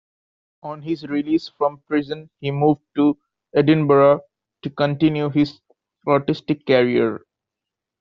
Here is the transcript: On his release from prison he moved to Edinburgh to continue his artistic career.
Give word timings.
On 0.63 0.81
his 0.81 1.03
release 1.07 1.49
from 1.59 1.83
prison 1.87 2.31
he 2.39 2.49
moved 2.49 2.81
to 2.95 3.19
Edinburgh 3.53 4.21
to 4.63 4.69
continue 4.71 5.29
his 5.29 5.61
artistic 6.07 6.65
career. 6.65 7.23